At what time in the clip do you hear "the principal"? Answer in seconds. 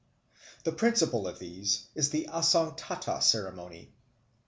0.63-1.27